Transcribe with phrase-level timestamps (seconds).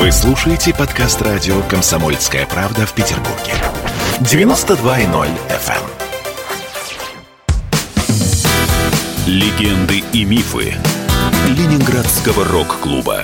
[0.00, 3.52] Вы слушаете подкаст радио «Комсомольская правда» в Петербурге.
[4.20, 5.76] 92.0 FM.
[5.76, 5.84] эм.
[9.26, 10.74] Легенды и мифы
[11.48, 13.22] Ленинградского рок-клуба.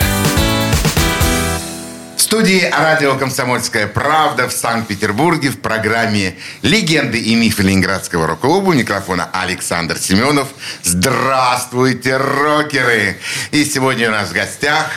[2.15, 8.73] В студии радио «Комсомольская правда» в Санкт-Петербурге в программе «Легенды и мифы Ленинградского рок-клуба» у
[8.75, 10.49] микрофона Александр Семенов.
[10.83, 13.19] Здравствуйте, рокеры!
[13.51, 14.91] И сегодня у нас в гостях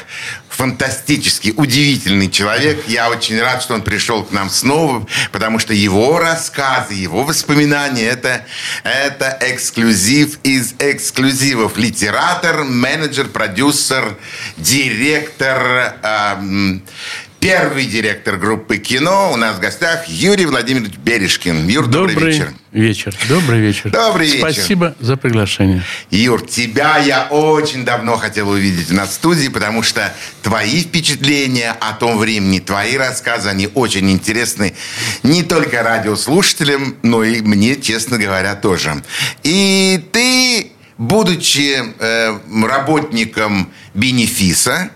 [0.60, 2.83] фантастический, удивительный человек.
[2.86, 8.04] Я очень рад, что он пришел к нам снова, потому что его рассказы, его воспоминания
[8.04, 8.46] это,
[8.83, 11.78] это эксклюзив из эксклюзивов.
[11.78, 14.18] Литератор, менеджер, продюсер,
[14.57, 16.83] директор, эм,
[17.39, 21.70] Первый директор группы кино у нас в гостях Юрий Владимирович Бережкин.
[21.70, 22.54] Юр, добрый, Добрый вечер.
[22.74, 23.16] вечер.
[23.30, 23.92] Добрый вечер.
[23.92, 24.52] Добрый вечер.
[24.52, 25.82] Спасибо за приглашение.
[26.11, 30.14] Юр, тебя я очень давно хотел увидеть у нас в студии, потому что
[30.44, 34.75] твои впечатления о том времени, твои рассказы, они очень интересны
[35.23, 39.02] не только радиослушателям, но и мне, честно говоря, тоже.
[39.44, 44.91] И ты, будучи э, работником бенефиса,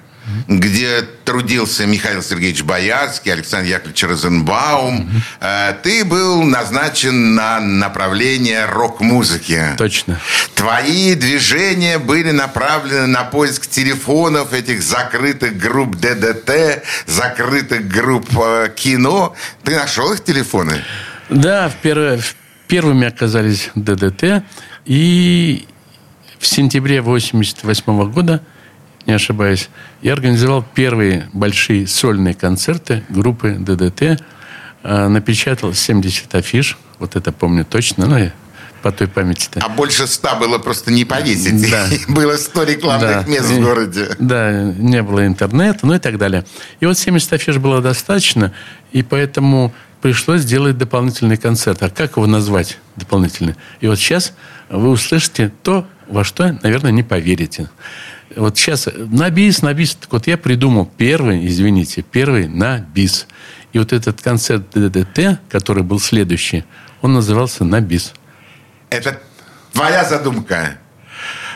[0.47, 9.61] где трудился Михаил Сергеевич Боярский, Александр Яковлевич Розенбаум, э, ты был назначен на направление рок-музыки.
[9.77, 10.19] Точно.
[10.55, 19.35] Твои движения были направлены на поиск телефонов этих закрытых групп ДДТ, закрытых групп э, кино.
[19.63, 20.83] Ты нашел их телефоны?
[21.29, 22.19] Да, в первое-
[22.67, 24.43] первыми оказались ДДТ.
[24.85, 25.67] И
[26.39, 28.41] в сентябре 88 года,
[29.05, 29.69] не ошибаюсь,
[30.01, 34.21] я организовал первые большие сольные концерты группы ДДТ.
[34.83, 36.77] Э, Напечатал 70 афиш.
[36.99, 38.05] Вот это помню точно.
[38.05, 38.31] Ну,
[38.81, 39.61] по той памяти-то.
[39.63, 41.71] А больше ста было просто не повесить.
[41.71, 41.87] Да.
[42.09, 43.31] Было сто рекламных Да.
[43.31, 44.09] мест в городе.
[44.19, 46.43] Да, не было интернета, ну и так далее.
[46.81, 48.51] И вот 70 афиш было достаточно,
[48.91, 51.81] и поэтому пришлось сделать дополнительный концерт.
[51.81, 53.55] А как его назвать дополнительный?
[53.79, 54.33] И вот сейчас
[54.69, 57.69] вы услышите то, во что, наверное, не поверите.
[58.35, 59.95] Вот сейчас на бис, на бис.
[59.95, 63.27] Так вот я придумал первый, извините, первый на бис.
[63.73, 66.63] И вот этот концерт ДДТ, который был следующий,
[67.01, 68.13] он назывался на бис.
[68.89, 69.19] Это
[69.73, 70.77] твоя задумка.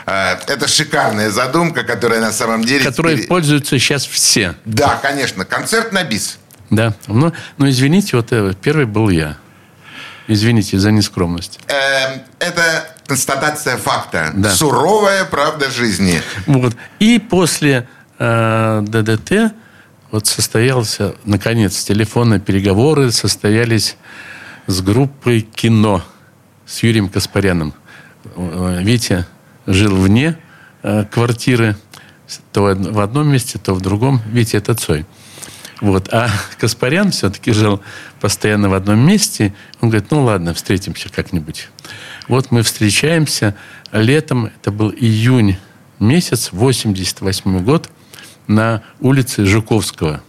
[0.06, 2.84] Э, Это шикарная задумка, которая на самом деле...
[2.84, 4.54] Которой теперь- пользуются сейчас все.
[4.64, 5.44] Да, конечно.
[5.44, 6.38] Концерт на бис.
[6.70, 6.94] Да.
[7.06, 9.36] Ну, ну, извините, вот э, первый был я.
[10.26, 11.60] Извините за нескромность.
[11.68, 14.30] Э, Это констатация факта.
[14.34, 14.50] Да.
[14.50, 16.20] Суровая правда жизни.
[16.46, 16.76] Вот.
[17.00, 17.88] И после
[18.18, 19.54] э, ДДТ
[20.10, 23.96] вот состоялся, наконец, телефонные переговоры состоялись
[24.66, 26.02] с группой «Кино»
[26.66, 27.72] с Юрием Каспаряном.
[28.36, 29.26] Э, Витя
[29.66, 30.36] жил вне
[30.82, 31.76] э, квартиры,
[32.52, 34.20] то в в одном месте, то в другом.
[34.26, 35.06] Витя– это Цой.
[35.80, 36.12] Вот.
[36.12, 37.80] А Каспарян все-таки жил
[38.20, 39.54] постоянно в одном месте.
[39.80, 41.68] Он говорит, ну ладно, встретимся как-нибудь.
[42.28, 43.54] Вот мы встречаемся
[43.90, 45.56] летом, это был июнь
[45.98, 47.90] месяц, 88 год,
[48.46, 50.22] на улице Жуковского.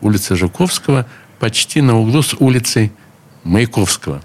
[0.00, 1.06] Улица Жуковского
[1.38, 2.92] почти на углу с улицей
[3.44, 4.20] Маяковского.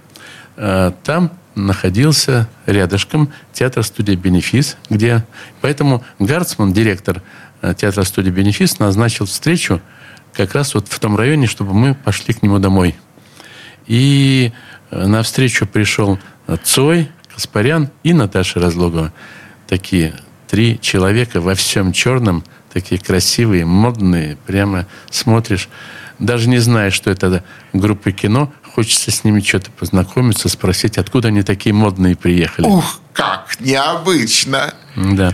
[0.57, 5.23] Э, Там находился рядышком театр-студия «Бенефис», где...
[5.61, 7.21] Поэтому Гарцман, директор
[7.61, 9.81] э, театра-студии «Бенефис», назначил встречу
[10.33, 12.95] как раз вот в том районе, чтобы мы пошли к нему домой.
[13.85, 14.51] И
[14.89, 16.17] э, на встречу пришел
[16.63, 19.13] Цой, Каспарян и Наташа Разлогова.
[19.65, 20.13] Такие
[20.49, 25.69] три человека во всем черном, такие красивые, модные, прямо смотришь,
[26.19, 31.43] даже не зная, что это группа кино, хочется с ними что-то познакомиться, спросить, откуда они
[31.43, 32.65] такие модные приехали.
[32.65, 34.73] Ух, как необычно.
[34.97, 35.33] Да.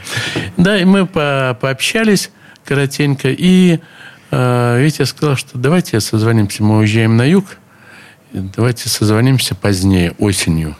[0.57, 2.29] Да, и мы по- пообщались
[2.65, 3.29] коротенько.
[3.31, 3.79] И
[4.29, 7.45] э, Витя сказал, что давайте созвонимся, мы уезжаем на юг.
[8.31, 10.75] Давайте созвонимся позднее, осенью.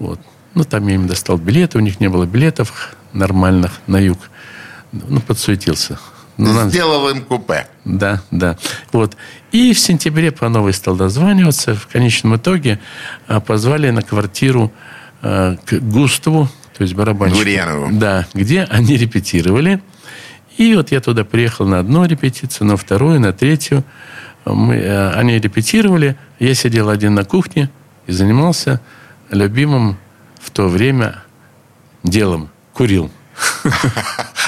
[0.00, 0.18] Вот.
[0.54, 4.18] Ну, там я им достал билеты, у них не было билетов нормальных на юг.
[4.92, 5.98] Ну, подсуетился.
[6.36, 7.66] Ну, надо- Сделал им купе.
[7.84, 8.56] да, да.
[8.92, 9.16] Вот.
[9.52, 11.74] И в сентябре по новой стал дозваниваться.
[11.74, 12.80] В конечном итоге
[13.28, 14.72] а, позвали на квартиру
[15.22, 17.40] а, к Густаву, то есть барабанщику.
[17.40, 17.88] Гурьянову.
[17.92, 19.80] Да, где они репетировали.
[20.56, 23.84] И вот я туда приехал на одну репетицию, на вторую, на третью.
[24.44, 26.16] Мы, э, они репетировали.
[26.38, 27.70] Я сидел один на кухне
[28.06, 28.80] и занимался
[29.30, 29.96] любимым
[30.40, 31.22] в то время
[32.02, 32.50] делом.
[32.72, 33.10] Курил.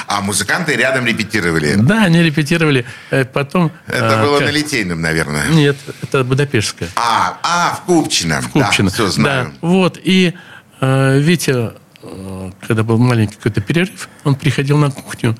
[0.07, 1.75] А музыканты рядом репетировали.
[1.75, 2.85] Да, они репетировали.
[3.09, 3.71] Э, Потом...
[3.87, 5.47] Это а, было как- на Литейном, наверное.
[5.49, 6.89] Нет, это Будапештская.
[6.95, 8.41] А, а, в Купчино.
[8.51, 8.89] Купчино.
[8.89, 9.45] Да, все знаю.
[9.45, 9.99] Да, вот.
[10.03, 10.33] И
[10.81, 11.73] э, Витя,
[12.03, 15.35] э, когда был маленький какой-то перерыв, он приходил на кухню,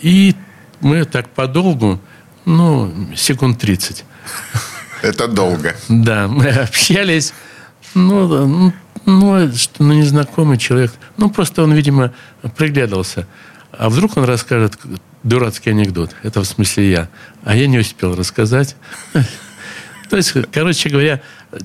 [0.00, 0.34] и
[0.80, 2.00] мы так подолгу
[2.44, 4.04] ну, секунд 30.
[5.02, 5.76] Это долго.
[5.88, 7.32] Да, мы общались.
[7.94, 8.72] Ну,
[9.06, 10.92] ну, что, ну, незнакомый человек.
[11.16, 12.12] Ну, просто он, видимо,
[12.56, 13.26] приглядывался.
[13.72, 14.78] А вдруг он расскажет
[15.22, 16.14] дурацкий анекдот.
[16.22, 17.08] Это в смысле я.
[17.42, 18.76] А я не успел рассказать.
[20.10, 21.20] То есть, короче говоря,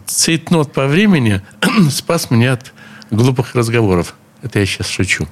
[0.06, 1.42] цейтнот по времени
[1.92, 2.74] спас меня от
[3.12, 4.16] глупых разговоров.
[4.42, 5.28] Это я сейчас шучу.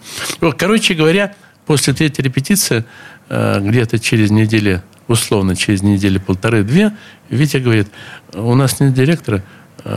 [0.57, 1.33] Короче говоря,
[1.65, 2.85] после третьей репетиции,
[3.29, 6.93] э, где-то через неделю, условно, через неделю полторы-две,
[7.29, 7.87] Витя говорит,
[8.33, 9.43] у нас нет директора,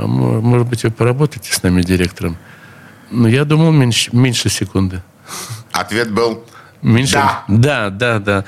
[0.07, 2.37] может быть, вы поработаете с нами директором?
[3.11, 5.03] Но я думал меньше, меньше секунды.
[5.73, 6.45] Ответ был
[6.83, 7.15] меньше.
[7.15, 7.45] Да.
[7.49, 8.45] Да, да, да.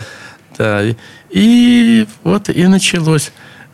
[0.56, 0.82] да.
[1.30, 3.32] И вот и началось.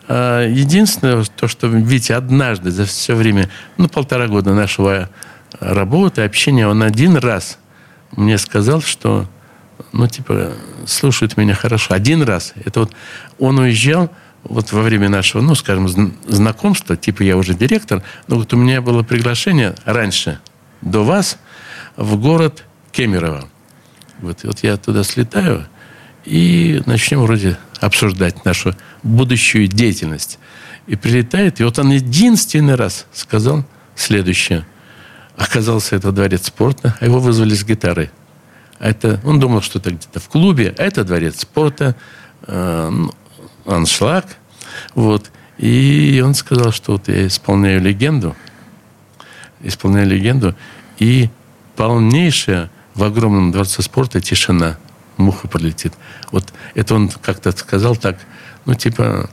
[0.09, 5.11] А, единственное, то, что Витя однажды за все время, ну, полтора года нашего
[5.61, 7.59] работы, общения, он один раз
[8.17, 9.27] мне сказал, что,
[9.93, 10.53] ну, типа,
[10.87, 11.95] слушают меня хорошо.
[11.95, 12.55] Один раз.
[12.65, 12.93] Это вот
[13.39, 14.11] он уезжал,
[14.45, 15.89] вот во время нашего, ну, скажем,
[16.27, 20.39] знакомства, типа я уже директор, но вот у меня было приглашение раньше,
[20.81, 21.39] до вас,
[21.97, 23.49] в город Кемерово.
[24.21, 25.67] Вот, вот я туда слетаю,
[26.25, 30.39] и начнем вроде обсуждать нашу будущую деятельность.
[30.87, 33.65] И прилетает, и вот он единственный раз сказал
[33.95, 34.67] следующее.
[35.37, 38.11] Оказался это дворец спорта, а его вызвали с гитарой.
[38.79, 41.95] А это, он думал, что это где-то в клубе, а это дворец спорта.
[43.69, 44.27] Аншлаг.
[44.95, 45.31] Вот.
[45.59, 48.37] И он сказал, что вот я исполняю легенду,
[49.61, 50.55] исполняю легенду,
[50.99, 51.31] и
[51.77, 54.79] полнейшая в огромном дворце спорта тишина.
[55.17, 55.95] Муха пролетит.
[56.31, 58.19] Вот это он как-то сказал так,
[58.67, 59.29] ну, типа,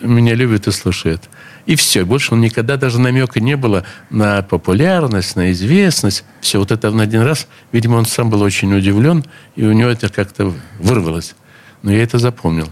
[0.00, 1.28] меня любят и слушают.
[1.66, 2.04] И все.
[2.04, 6.24] Больше он никогда даже намека не было на популярность, на известность.
[6.40, 6.58] Все.
[6.58, 9.24] Вот это на один раз, видимо, он сам был очень удивлен,
[9.54, 11.34] и у него это как-то вырвалось.
[11.82, 12.70] Но я это запомнил.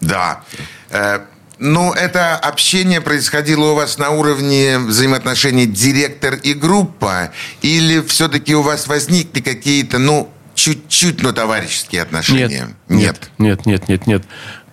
[0.00, 0.42] Да.
[0.90, 1.20] Э,
[1.58, 7.32] ну, это общение происходило у вас на уровне взаимоотношений директор и группа?
[7.62, 12.76] Или все-таки у вас возникли какие-то, ну, чуть-чуть, но товарищеские отношения?
[12.88, 13.30] Нет.
[13.38, 14.06] Нет, нет, нет, нет.
[14.06, 14.22] нет.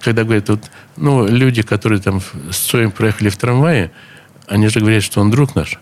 [0.02, 0.64] Когда говорят, вот,
[0.98, 2.22] ну, люди, которые там
[2.52, 3.92] с Цоем проехали в трамвае,
[4.48, 5.80] они же говорят, что он друг наш.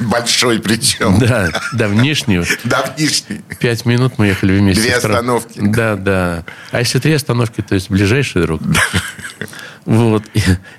[0.00, 1.18] Большой причем.
[1.18, 2.42] Да, да, внешний.
[2.64, 3.40] Да, внешний.
[3.60, 4.82] Пять минут мы ехали вместе.
[4.82, 5.60] Две остановки.
[5.60, 6.44] Да, да.
[6.70, 8.60] А если три остановки, то есть ближайший друг.
[9.84, 10.24] Вот.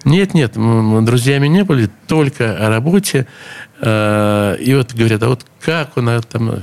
[0.03, 3.25] Нет, нет, мы друзьями не были, только о работе.
[3.79, 6.61] А, и вот говорят, а вот как он там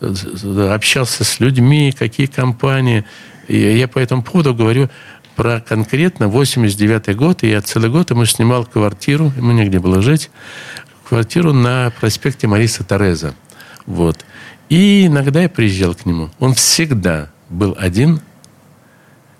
[0.00, 3.04] э, общался с людьми, какие компании.
[3.46, 4.88] И я по этому поводу говорю
[5.36, 7.42] про конкретно 89 год.
[7.42, 10.30] И я целый год ему снимал квартиру, ему негде было жить
[11.10, 13.34] квартиру на проспекте Мариса Тереза.
[13.84, 14.24] Вот.
[14.68, 16.30] И иногда я приезжал к нему.
[16.38, 18.20] Он всегда был один,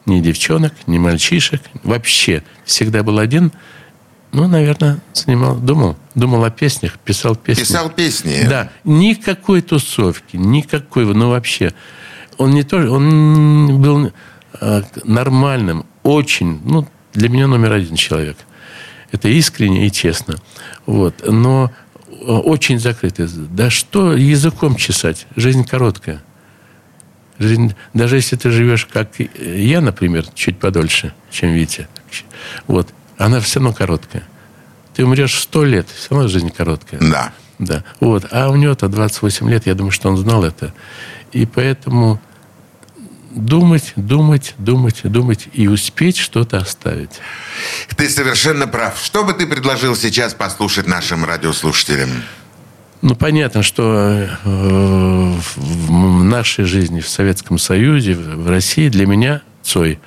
[0.04, 3.52] ни девчонок, ни мальчишек, вообще всегда был один.
[4.32, 7.62] Ну, наверное, занимал, думал, думал о песнях, писал песни.
[7.62, 8.46] Писал песни.
[8.48, 11.72] Да, никакой тусовки, никакой, ну вообще.
[12.36, 14.12] Он не тоже, он был
[14.60, 18.38] э, нормальным, очень, ну, для меня номер один человек.
[19.12, 20.36] Это искренне и честно.
[20.86, 21.14] Вот.
[21.26, 21.72] Но
[22.08, 23.28] э, очень закрытый.
[23.50, 25.26] Да что языком чесать?
[25.36, 26.22] Жизнь короткая.
[27.38, 31.88] Жизнь, даже если ты живешь, как я, например, чуть подольше, чем Витя,
[32.66, 34.24] вот, она все равно короткая.
[34.94, 37.00] Ты умрешь сто лет, все равно жизнь короткая.
[37.00, 37.32] Да.
[37.58, 37.84] Да.
[38.00, 38.26] Вот.
[38.30, 40.72] А у него-то 28 лет, я думаю, что он знал это.
[41.32, 42.20] И поэтому
[43.30, 47.20] думать, думать, думать, думать и успеть что-то оставить.
[47.96, 48.98] Ты совершенно прав.
[49.02, 52.10] Что бы ты предложил сейчас послушать нашим радиослушателям?
[53.02, 60.00] Ну, понятно, что э, в нашей жизни, в Советском Союзе, в России для меня Цой.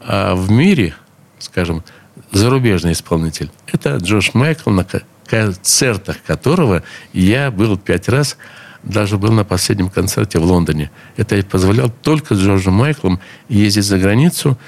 [0.00, 0.94] А в мире,
[1.38, 1.84] скажем,
[2.32, 4.86] зарубежный исполнитель, это Джош Майкл, на
[5.26, 6.82] концертах которого
[7.12, 8.36] я был пять раз
[8.82, 10.90] даже был на последнем концерте в Лондоне.
[11.16, 14.58] Это я позволял только с Джорджем Майклом ездить за границу.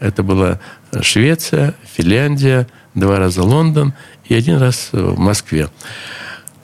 [0.00, 0.58] Это была
[1.00, 5.68] Швеция, Финляндия, два раза Лондон и один раз в Москве.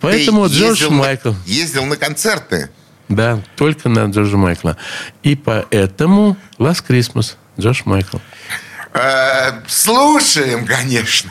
[0.01, 1.31] Поэтому Ты Джордж ездил Майкл...
[1.31, 2.71] На, ездил на концерты?
[3.09, 4.77] Да, только на Джорджа Майкла.
[5.23, 8.19] И поэтому Last Christmas, Джордж Майкл.
[8.93, 11.31] Э, слушаем, конечно.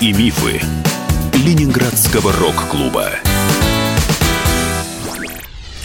[0.00, 0.60] И мифы
[1.34, 3.10] Ленинградского рок-клуба.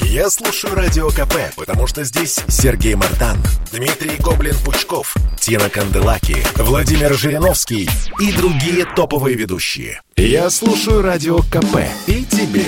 [0.02, 3.38] Я слушаю Радио КП, потому что здесь Сергей Мартан,
[3.72, 7.90] Дмитрий Гоблин-Пучков, Тина Канделаки, Владимир Жириновский
[8.20, 10.00] и другие топовые ведущие.
[10.16, 12.66] Я слушаю Радио КП и тебе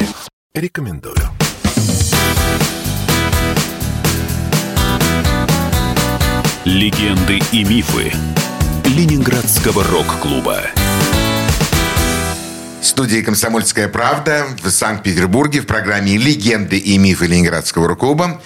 [0.55, 1.15] рекомендую.
[6.63, 8.11] Легенды и мифы
[8.85, 10.61] Ленинградского рок-клуба.
[12.85, 18.41] Студии «Комсомольская правда» в Санкт-Петербурге в программе «Легенды и мифы Ленинградского рок-клуба».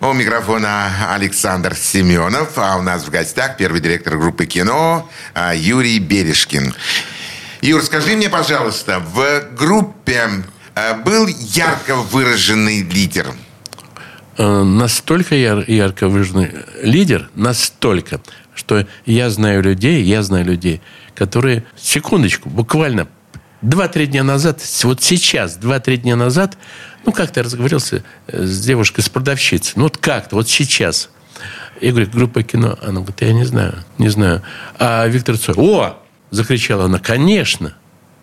[0.00, 5.98] У микрофона Александр Семенов, а у нас в гостях первый директор группы кино а, Юрий
[5.98, 6.74] Бережкин.
[7.62, 10.28] Юр, скажи мне, пожалуйста, в группе
[10.74, 13.26] а, был ярко выраженный лидер–
[14.38, 16.50] Э, настолько яр, ярко выраженный
[16.82, 18.20] лидер, настолько,
[18.54, 20.82] что я знаю людей, я знаю людей,
[21.14, 23.08] которые, секундочку, буквально
[23.66, 26.56] 2-3 дня назад, вот сейчас, 2-3 дня назад,
[27.04, 29.72] ну, как-то разговорился э, с девушкой, с продавщицей.
[29.76, 31.10] Ну, вот как-то, вот сейчас.
[31.80, 32.78] Я говорю, группа кино.
[32.80, 34.42] Она говорит, я не знаю, не знаю.
[34.78, 35.98] А Виктор Цой, о!
[36.30, 37.74] Закричала она, конечно.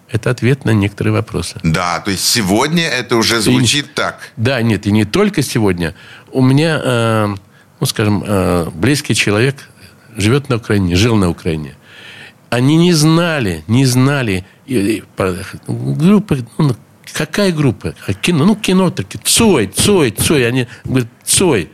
[0.10, 1.60] Это ответ на некоторые вопросы.
[1.64, 4.20] Да, то есть сегодня это уже звучит и, так.
[4.38, 5.96] Да, нет, и не только сегодня.
[6.32, 7.36] У меня, э,
[7.80, 9.56] ну, скажем, э, близкий человек
[10.16, 11.76] живет на Украине, жил на Украине.
[12.50, 15.04] Они не знали, не знали и,
[15.68, 16.76] группы, ну,
[17.14, 17.96] какая группа?
[18.08, 20.48] А кино, ну, кино таки, Цой, Цой, Цой.
[20.48, 21.70] Они говорят, Цой,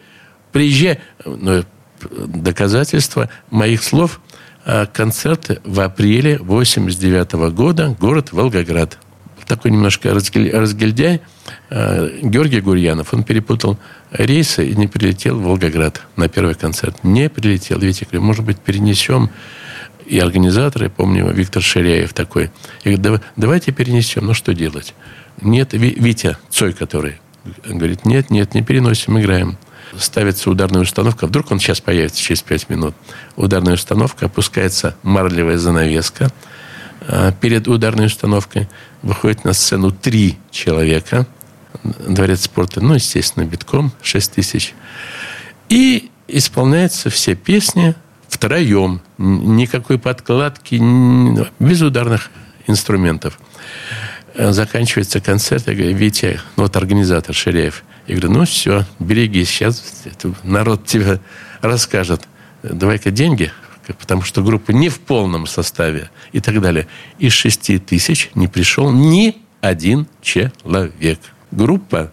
[0.51, 0.99] приезжай.
[1.25, 1.63] Ну,
[2.01, 4.21] доказательство моих слов–
[4.71, 8.99] а концерты в апреле 89 года, город Волгоград.
[9.47, 11.21] Такой немножко разгильдяй.
[11.71, 13.79] А, Георгий Гурьянов, он перепутал
[14.11, 17.03] рейсы и не прилетел в Волгоград на первый концерт.
[17.03, 17.79] Не прилетел.
[17.79, 19.31] Видите, может быть, перенесем
[20.09, 22.51] и организаторы, помню, Виктор Ширяев такой.
[22.83, 24.93] Я говорю, давайте перенесем, ну что делать?
[25.41, 27.21] Нет, Витя Цой, который
[27.65, 29.57] говорит, нет, нет, не переносим, играем
[29.97, 32.95] ставится ударная установка, вдруг он сейчас появится через 5 минут,
[33.35, 36.31] ударная установка, опускается марлевая занавеска,
[37.07, 38.69] а, перед ударной установкой
[39.01, 41.25] выходит на сцену три человека,
[41.83, 44.73] дворец спорта, ну, естественно, битком, 6 тысяч,
[45.69, 47.95] и исполняются все песни
[48.29, 50.75] втроем, никакой подкладки,
[51.59, 52.29] без ударных
[52.67, 53.39] инструментов.
[54.35, 59.83] Заканчивается концерт, я говорю, Витя, ну вот организатор Ширяев, я говорю, ну все, береги, сейчас
[60.43, 61.19] народ тебе
[61.61, 62.21] расскажет.
[62.63, 63.51] Давай-ка деньги,
[63.99, 66.87] потому что группа не в полном составе и так далее.
[67.17, 71.19] Из шести тысяч не пришел ни один человек.
[71.51, 72.11] Группа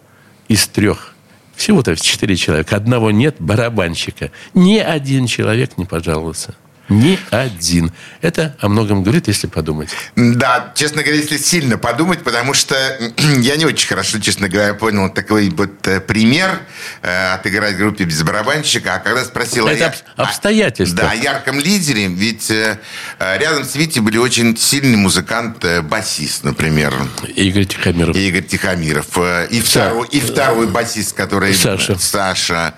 [0.48, 1.14] из трех
[1.56, 2.76] всего-то четыре человека.
[2.76, 4.30] Одного нет барабанщика.
[4.54, 6.54] Ни один человек не пожаловался.
[6.88, 7.92] Ни один.
[8.20, 9.90] Это о многом говорит, если подумать.
[10.14, 12.76] Да, честно говоря, если сильно подумать, потому что
[13.40, 16.60] я не очень хорошо, честно говоря, понял такой вот э, пример
[17.02, 18.94] э, отыграть в группе без барабанщика.
[18.94, 19.66] А когда спросил...
[19.66, 20.98] Это о, обстоятельства.
[20.98, 22.78] Да, о ярком лидере, ведь э,
[23.18, 26.94] рядом с Витей были очень сильный музыкант, э, басист, например.
[27.34, 28.16] Игорь Тихомиров.
[28.16, 29.18] Игорь Тихомиров.
[29.18, 31.52] Э, и, второй, и второй басист, который...
[31.52, 31.98] Саша.
[31.98, 32.74] Саша.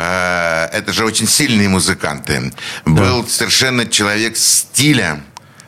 [0.00, 2.52] Э, это же очень сильные музыканты.
[2.86, 2.92] Да.
[2.92, 5.20] Был совершенно человек стиля,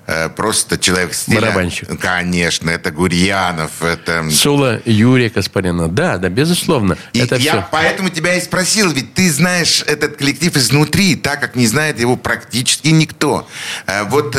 [0.07, 1.43] э, просто человек стиля.
[1.43, 2.01] Барабанщик.
[2.01, 4.31] Конечно, это Гурьянов, это...
[4.31, 5.89] Соло Юрия Каспарина.
[5.89, 6.97] Да, да, безусловно.
[7.12, 7.69] И это я все.
[7.71, 12.17] поэтому тебя и спросил, ведь ты знаешь этот коллектив изнутри, так как не знает его
[12.17, 13.47] практически никто.
[13.87, 14.37] Э, вот,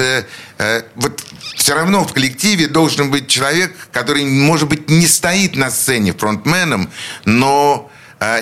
[0.95, 1.23] вот
[1.55, 6.89] все равно в коллективе должен быть человек, который, может быть, не стоит на сцене фронтменом,
[7.25, 7.91] но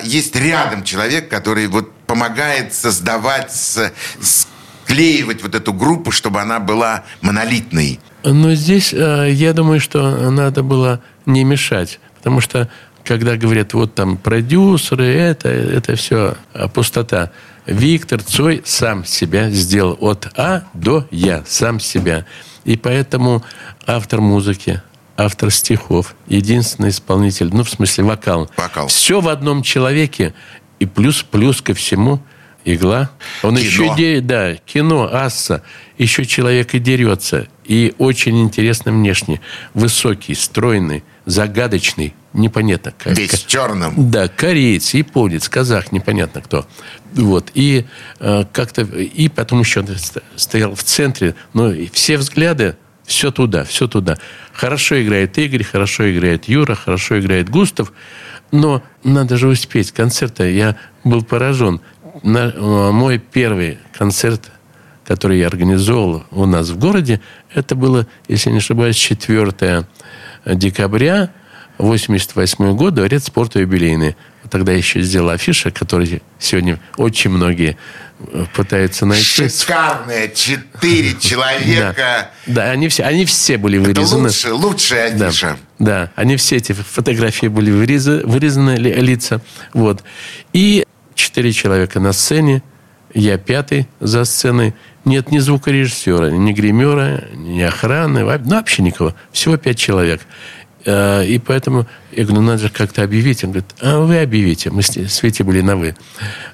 [0.03, 3.51] есть рядом человек, который вот помогает создавать,
[4.21, 7.99] склеивать вот эту группу, чтобы она была монолитной.
[8.23, 12.69] Но здесь а, я думаю, что надо было не мешать, потому что
[13.03, 16.35] когда говорят, вот там продюсеры, это, это все
[16.73, 17.31] пустота.
[17.65, 22.25] Виктор Цой сам себя сделал от А до Я, сам себя.
[22.63, 23.43] И поэтому
[23.87, 24.81] автор музыки,
[25.17, 28.49] автор стихов, единственный исполнитель, ну, в смысле, вокал.
[28.57, 28.87] Вокал.
[28.87, 30.33] Все в одном человеке.
[30.79, 32.21] И плюс, плюс ко всему,
[32.65, 33.11] игла.
[33.43, 33.65] Он кино.
[33.65, 35.63] еще, де, да, кино, асса.
[35.97, 37.47] Еще человек и дерется.
[37.65, 39.41] И очень интересно внешне.
[39.73, 42.13] Высокий, стройный, загадочный.
[42.33, 42.93] Непонятно.
[42.97, 44.09] Как, Весь в черном.
[44.09, 46.65] Да, кореец, японец, казах, непонятно кто.
[47.13, 47.51] Вот.
[47.53, 47.85] И
[48.19, 48.83] э, как-то...
[48.83, 49.85] И потом еще
[50.35, 51.35] стоял в центре.
[51.53, 52.75] Но все взгляды
[53.11, 54.17] все туда, все туда.
[54.61, 57.91] Хорошо играет Игорь, хорошо играет Юра, хорошо играет Густав.
[58.51, 60.43] Но надо же успеть концерта.
[60.43, 61.81] Я был поражен.
[62.21, 62.51] На,
[62.91, 64.51] мой первый концерт
[65.03, 67.19] который я организовал у нас в городе,
[67.53, 69.85] это было, если не ошибаюсь, 4
[70.45, 71.31] декабря
[71.79, 74.15] 88 год, дворец спорта юбилейный.
[74.51, 77.77] Тогда еще сделал афиша, которую сегодня очень многие
[78.19, 79.47] э, пытаются найти.
[79.47, 82.31] Шикарные четыре человека.
[82.45, 84.27] Да, да они, все, они все были вырезаны.
[84.27, 85.57] Это лучшая, лучшая афиша.
[85.79, 89.39] Да, да, они все эти фотографии были вырезаны, вырезаны лица.
[89.73, 90.03] Вот.
[90.51, 92.61] И четыре человека на сцене,
[93.13, 94.75] я пятый за сценой.
[95.05, 99.15] Нет ни звукорежиссера, ни гримера, ни охраны, ну, вообще никого.
[99.31, 100.21] Всего пять человек.
[100.85, 103.43] Э, и поэтому я говорю, ну надо же как-то объявить.
[103.43, 104.71] Он говорит, а вы объявите.
[104.71, 105.95] Мы с Светей были на «вы».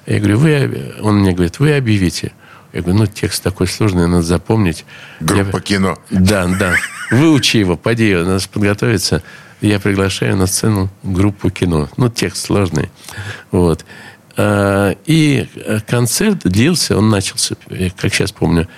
[0.06, 0.94] Я говорю, вы...
[1.00, 2.32] Он мне говорит, вы объявите.
[2.72, 4.84] Я говорю, ну текст такой сложный, надо запомнить.
[5.20, 5.62] Группа я...
[5.62, 5.98] кино.
[6.10, 6.74] Да, да.
[7.10, 9.22] Выучи его, поди, надо подготовиться.
[9.60, 11.88] Я приглашаю на сцену группу кино.
[11.96, 12.90] Ну, текст сложный.
[13.50, 13.84] Вот.
[14.36, 15.48] Э, и
[15.86, 17.56] концерт длился, он начался,
[17.96, 18.68] как сейчас помню,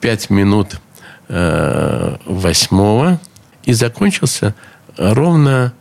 [0.00, 0.80] 5 минут
[1.28, 3.20] э, восьмого
[3.64, 4.54] и закончился
[4.96, 5.72] ровно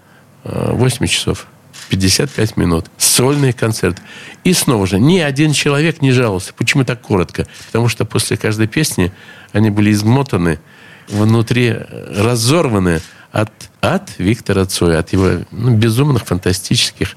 [0.43, 1.47] 8 э, часов.
[1.89, 2.85] 55 минут.
[2.97, 4.01] Сольный концерт.
[4.43, 6.53] И снова же, ни один человек не жаловался.
[6.53, 7.47] Почему так коротко?
[7.67, 9.11] Потому что после каждой песни
[9.53, 10.59] они были измотаны,
[11.07, 11.75] внутри
[12.09, 13.01] разорваны
[13.31, 13.51] от,
[13.81, 17.15] от Виктора Цоя, от его ну, безумных, фантастических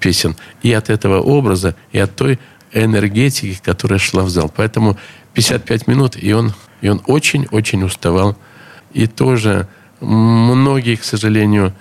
[0.00, 0.36] песен.
[0.62, 2.38] И от этого образа, и от той
[2.72, 4.52] энергетики, которая шла в зал.
[4.54, 4.98] Поэтому
[5.34, 8.36] 55 минут, и он, и он очень-очень уставал.
[8.92, 9.68] И тоже
[10.00, 11.72] многие, к сожалению,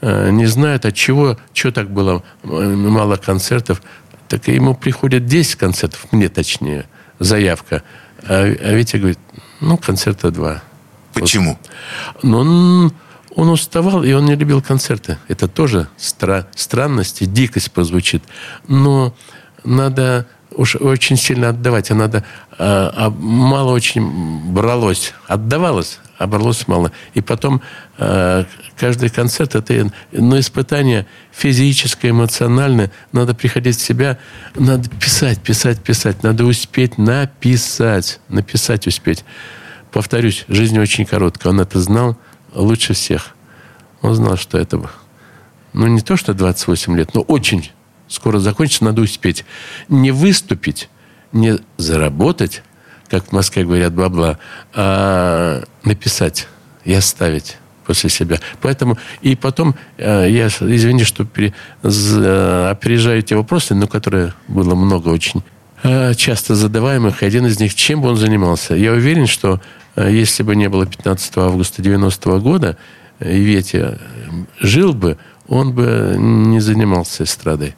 [0.00, 3.82] э, не знают, от чего, что так было мало концертов.
[4.28, 6.86] Так ему приходят 10 концертов, мне точнее,
[7.18, 7.82] заявка.
[8.22, 9.18] А, а Витя говорит,
[9.60, 10.62] ну, концерта два.
[11.12, 11.58] Почему?
[12.14, 12.22] Вот.
[12.22, 12.92] Ну, он,
[13.34, 15.18] он уставал, и он не любил концерты.
[15.28, 18.22] Это тоже стра- странность и дикость прозвучит.
[18.68, 19.14] Но
[19.64, 22.24] надо уж очень сильно отдавать, а надо...
[22.58, 25.14] А, а мало очень бралось.
[25.26, 26.92] Отдавалось, оборлось мало.
[27.14, 27.62] И потом
[27.98, 28.44] э,
[28.76, 32.90] каждый концерт это ну, испытание физическое, эмоциональное.
[33.12, 34.18] Надо приходить в себя,
[34.54, 36.22] надо писать, писать, писать.
[36.22, 39.24] Надо успеть написать, написать успеть.
[39.92, 41.52] Повторюсь, жизнь очень короткая.
[41.52, 42.16] Он это знал
[42.54, 43.34] лучше всех.
[44.02, 44.80] Он знал, что это,
[45.72, 47.70] ну не то, что 28 лет, но очень
[48.10, 49.44] скоро закончится, надо успеть.
[49.88, 50.90] Не выступить,
[51.32, 52.62] не заработать,
[53.08, 54.38] как в Москве говорят, бабла,
[54.74, 56.48] а написать
[56.84, 58.38] и оставить после себя.
[58.60, 65.08] Поэтому и потом э, я, извини, что пере, опережаю эти вопросы, но которые было много
[65.08, 65.42] очень
[65.82, 67.22] э, часто задаваемых.
[67.22, 68.74] Один из них, чем бы он занимался?
[68.74, 69.60] Я уверен, что
[69.96, 72.76] э, если бы не было 15 августа 90 -го года,
[73.18, 73.98] и Ветя
[74.60, 75.18] жил бы,
[75.48, 77.74] он бы не занимался эстрадой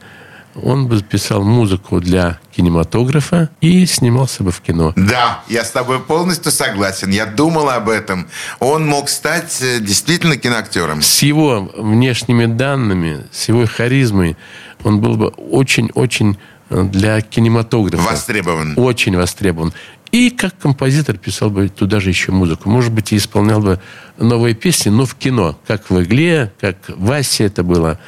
[0.55, 4.93] он бы писал музыку для кинематографа и снимался бы в кино.
[4.97, 7.11] Да, я с тобой полностью согласен.
[7.11, 8.29] Я думал об этом.
[8.61, 11.01] Он мог стать э, действительно киноактером.
[11.03, 14.37] С его внешними данными, с его харизмой,
[14.85, 16.38] он был бы очень-очень
[16.71, 18.03] э, для кинематографа.
[18.03, 18.75] Востребован.
[18.77, 19.73] Очень востребован.
[20.11, 22.69] И как композитор писал бы туда же еще музыку.
[22.69, 23.81] Может быть, и исполнял бы
[24.19, 25.59] новые песни, но в кино.
[25.67, 27.99] Как в «Игле», как в «Васе» это было.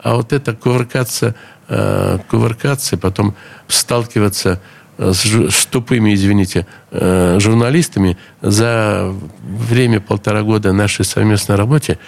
[0.00, 1.34] А вот это кувыркаться
[1.68, 3.34] э, кувыркаться, потом
[3.68, 4.60] сталкиваться
[4.98, 11.98] с, с тупыми, извините, э, журналистами за время полтора года нашей совместной работы.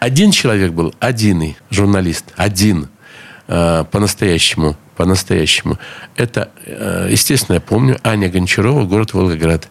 [0.00, 2.88] Один человек был, одиный журналист, один
[3.46, 5.78] э, по-настоящему, по-настоящему.
[6.16, 9.68] Это, э, естественно, я помню, Аня Гончарова, город Волгоград.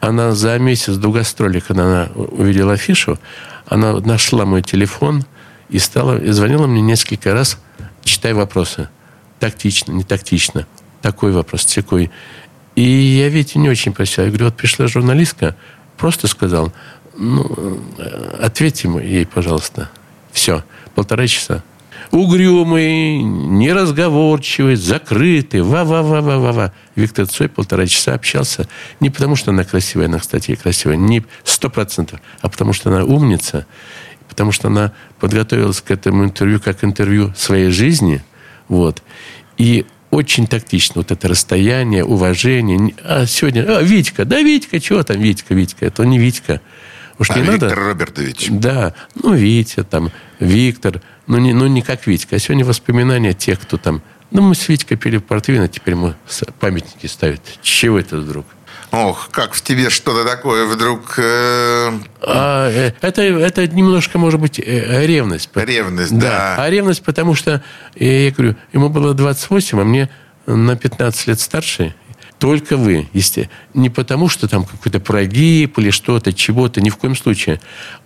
[0.00, 3.18] Она за месяц до гастролей, когда она увидела афишу,
[3.66, 5.24] она нашла мой телефон
[5.68, 7.58] и стала, и звонила мне несколько раз
[8.08, 8.88] читай вопросы.
[9.38, 10.66] Тактично, не тактично.
[11.02, 12.10] Такой вопрос, такой.
[12.74, 14.24] И я ведь не очень просил.
[14.24, 15.56] Я говорю, вот пришла журналистка,
[15.96, 16.72] просто сказал,
[17.16, 17.80] ну,
[18.40, 19.90] ответьте ей, пожалуйста.
[20.32, 21.62] Все, полтора часа.
[22.10, 26.72] Угрюмый, неразговорчивый, закрытый, ва-ва-ва-ва-ва-ва.
[26.94, 28.68] Виктор Цой полтора часа общался.
[29.00, 33.04] Не потому, что она красивая, она, кстати, красивая, не сто процентов, а потому, что она
[33.04, 33.66] умница
[34.38, 38.22] потому что она подготовилась к этому интервью как интервью своей жизни.
[38.68, 39.02] Вот.
[39.56, 41.00] И очень тактично.
[41.00, 42.94] Вот это расстояние, уважение.
[43.02, 45.86] А сегодня, а, Витька, да, Витька, чего там Витька, Витька?
[45.86, 46.60] Это не Витька.
[47.18, 47.74] Уж а не Виктор надо...
[47.74, 48.46] Робертович.
[48.48, 52.36] Да, ну, Витя, там, Виктор, ну не, ну, не как Витька.
[52.36, 54.02] А сегодня воспоминания тех, кто там...
[54.30, 56.14] Ну, мы с Витькой пили портвейн, а теперь мы
[56.60, 57.40] памятники ставят.
[57.60, 58.46] Чего это вдруг?
[58.90, 61.18] Ох, как в тебе что-то такое вдруг...
[61.18, 61.92] Э...
[62.22, 65.50] А, э, это, это немножко, может быть, э, ревность.
[65.54, 66.56] Ревность, да.
[66.56, 66.64] да.
[66.64, 67.62] А ревность, потому что,
[67.96, 70.08] я говорю, ему было 28, а мне
[70.46, 71.94] на 15 лет старше.
[72.38, 73.08] Только вы.
[73.12, 76.80] Если, не потому, что там какой-то прогиб или что-то, чего-то.
[76.80, 77.60] Ни в коем случае.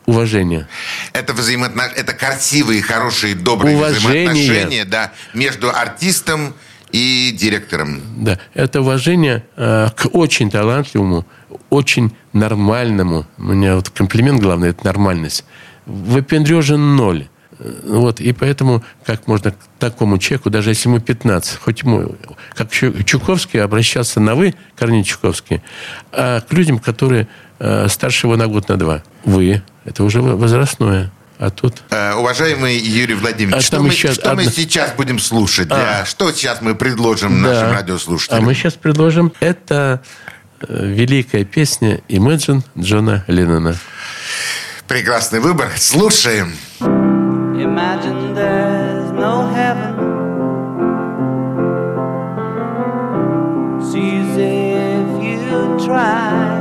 [0.06, 0.66] Уважение.
[1.12, 1.82] Это, взаимоотно...
[1.82, 4.30] это красивые, хорошие, добрые Уважение.
[4.30, 6.52] взаимоотношения да, между артистом и
[6.92, 8.00] директором.
[8.18, 11.26] Да, это уважение э, к очень талантливому,
[11.70, 13.26] очень нормальному.
[13.38, 15.44] У меня вот комплимент главный– это нормальность.
[15.86, 17.26] Выпендрежен ноль.
[17.58, 22.14] Э, Вот, и поэтому как можно к такому человеку, даже если ему 15, хоть ему,
[22.54, 25.62] как Чу- Чуковский обращался на «вы», Корней Чуковский,
[26.12, 27.26] а к людям, которые
[27.58, 29.02] э, старше его на год, на два.
[29.24, 31.10] «Вы»– это уже возрастное.
[31.42, 35.66] А тут Э, уважаемый Юрий Владимирович, А что, мы, еще что мы сейчас будем слушать?
[35.66, 36.04] Для...
[36.04, 37.72] Что сейчас мы предложим нашим Да.
[37.72, 38.44] радиослушателям?
[38.44, 39.32] А мы сейчас предложим.
[39.40, 40.02] Это
[40.60, 43.74] э, великая песня «Imagine» Джона Леннона.
[44.86, 45.68] Прекрасный выбор.
[45.76, 46.52] Слушаем.
[46.80, 49.98] Imagine there's no heaven.
[53.94, 56.51] Easy if you try.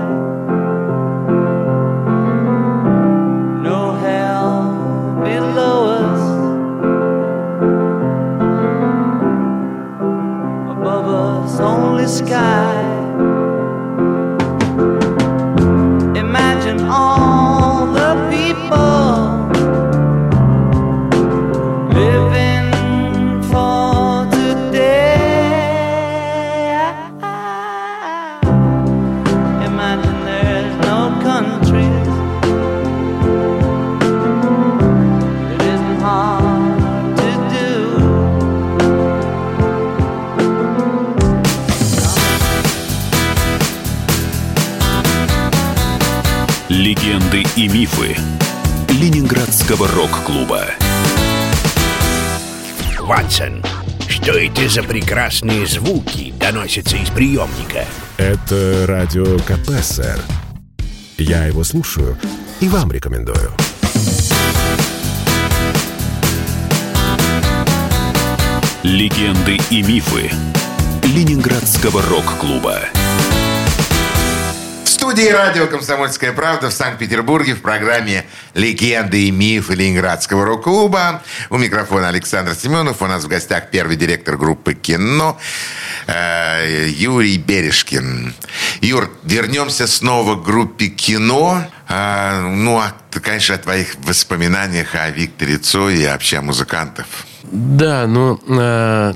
[55.41, 57.85] Прекрасные звуки доносятся из приемника?
[58.17, 60.19] Это радио КП, сэр.
[61.17, 62.17] Я его слушаю
[62.59, 63.51] и вам рекомендую.
[68.83, 70.31] Легенды и мифы
[71.03, 72.79] Ленинградского рок-клуба.
[75.11, 81.21] Студии радио «Комсомольская правда» в Санкт-Петербурге в программе «Легенды и мифы Ленинградского рок-клуба».
[81.49, 83.01] У микрофона Александр Семенов.
[83.01, 85.37] У нас в гостях первый директор группы «Кино»
[86.07, 88.33] э, Юрий Бережкин.
[88.79, 91.61] Юр, вернемся снова к группе «Кино».
[91.89, 97.05] А, ну, а, конечно, о твоих воспоминаниях о Викторе Цое и вообще о музыкантов.
[97.43, 99.13] Да, ну, э,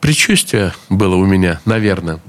[0.00, 2.20] предчувствие было у меня, наверное.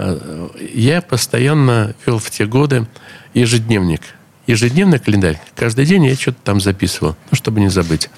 [0.00, 2.86] Э, Я постоянно вел в те годы
[3.34, 4.02] ежедневник.
[4.46, 5.40] Ежедневный календарь.
[5.56, 8.08] Каждый день я что-то там записывал, ну, чтобы не забыть.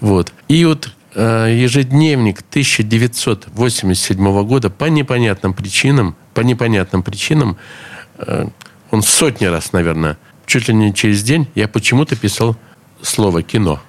[0.00, 0.32] Вот.
[0.48, 7.56] И вот э, ежедневник 1987 года по непонятным причинам, по непонятным причинам,
[8.18, 8.48] э,
[8.90, 12.56] он сотни раз, наверное, чуть ли не через день, я почему-то писал
[13.00, 13.80] слово «кино»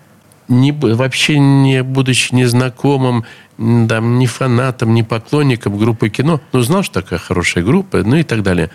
[0.49, 3.25] не, вообще не будучи незнакомым,
[3.57, 8.23] там, ни фанатом, ни поклонником группы кино, ну, знал, что такая хорошая группа, ну и
[8.23, 8.69] так далее.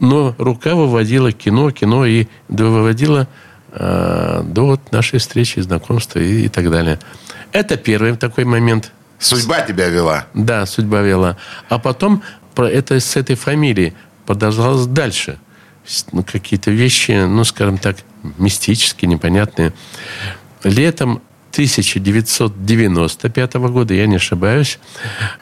[0.00, 3.28] Но рука выводила кино, кино и выводила
[3.72, 6.98] э, до вот нашей встречи, знакомства и, и так далее.
[7.52, 8.92] Это первый такой момент.
[9.18, 10.26] Судьба тебя вела.
[10.34, 11.36] Да, судьба вела.
[11.68, 12.22] А потом
[12.54, 13.94] про это с этой фамилией
[14.26, 15.38] продолжалось дальше.
[16.12, 17.96] Ну, какие-то вещи, ну, скажем так,
[18.36, 19.72] мистические, непонятные.
[20.64, 24.78] Летом 1995 года, я не ошибаюсь,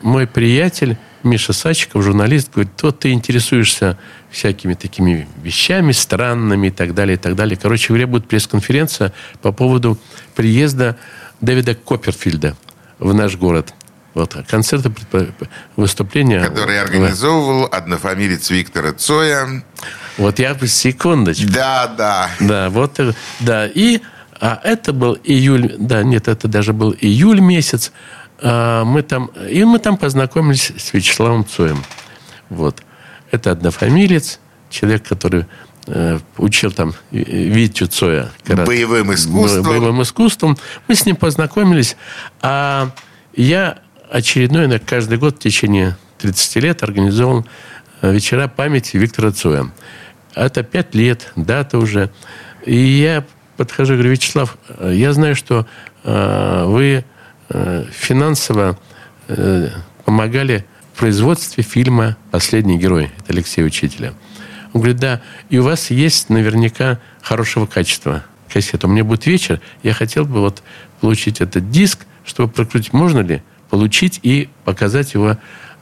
[0.00, 3.98] мой приятель Миша Сачиков, журналист, говорит, вот ты интересуешься
[4.30, 7.58] всякими такими вещами странными и так далее, и так далее.
[7.60, 9.98] Короче говоря, будет пресс-конференция по поводу
[10.34, 10.96] приезда
[11.40, 12.56] Дэвида Копперфильда
[12.98, 13.74] в наш город.
[14.14, 14.90] Вот, концерты,
[15.76, 16.40] выступления.
[16.40, 19.62] Который организовывал однофамилец Виктора Цоя.
[20.16, 21.52] Вот я бы секундочку.
[21.52, 22.30] Да, да.
[22.40, 23.66] Да, вот, э, да.
[23.66, 24.00] И
[24.40, 27.92] а это был июль, да, нет, это даже был июль месяц.
[28.38, 31.82] А, мы там, и мы там познакомились с Вячеславом Цоем.
[32.50, 32.82] Вот.
[33.30, 35.46] Это однофамилец, человек, который
[35.86, 38.30] э, учил там э, Витю Цоя.
[38.44, 39.62] как раз Боевым искусством.
[39.62, 40.56] бо- боевым искусством.
[40.86, 41.96] Мы с ним познакомились.
[42.42, 42.90] А
[43.34, 43.78] я
[44.10, 47.46] очередной, на каждый год в течение 30 лет организовал
[48.02, 49.70] э, вечера памяти Виктора Цоя.
[50.34, 52.10] Это пять лет, дата уже.
[52.64, 53.24] И я
[53.56, 55.66] подхожу и говорю, Вячеслав, э, я знаю, что
[56.04, 57.04] э, вы
[57.48, 58.78] э, финансово
[60.04, 60.64] помогали
[60.94, 64.14] в производстве фильма «Последний герой» от Алексея Учителя.
[64.72, 68.86] Он говорит, да, и у вас есть наверняка хорошего качества кассета.
[68.86, 70.62] У меня будет вечер, я хотел бы вот
[71.00, 72.92] получить этот диск, чтобы прокрутить.
[72.92, 75.38] Можно ли получить и показать его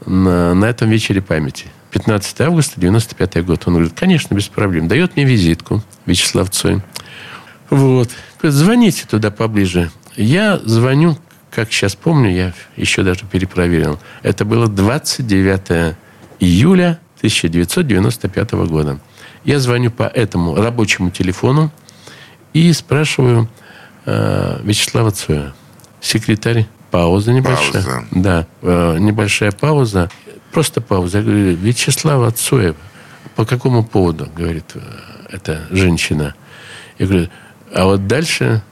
[0.06, 1.66] на, на этом вечере памяти?
[1.90, 3.62] 15 августа 95 год.
[3.66, 4.88] Он говорит, конечно, без проблем.
[4.88, 6.80] Дает мне визитку Вячеслав Цой.
[7.74, 8.08] Вот.
[8.40, 9.90] Звоните туда поближе.
[10.14, 11.18] Я звоню,
[11.50, 13.98] как сейчас помню, я еще даже перепроверил.
[14.22, 15.96] Это было 29
[16.38, 19.00] июля 1995 года.
[19.44, 21.72] Я звоню по этому рабочему телефону
[22.52, 23.48] и спрашиваю
[24.06, 25.52] э, Вячеслава Цоя,
[26.00, 26.68] секретарь.
[26.92, 27.72] Пауза небольшая.
[27.72, 28.04] Пауза.
[28.12, 30.08] Да, э, небольшая пауза.
[30.52, 31.18] Просто пауза.
[31.18, 32.76] Я говорю, Вячеслав Цоя,
[33.34, 34.80] по какому поводу, говорит э,
[35.30, 36.36] эта женщина.
[36.98, 37.28] Я говорю,
[37.74, 38.62] а вот дальше...